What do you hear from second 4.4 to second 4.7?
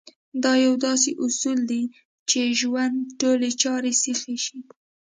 شي.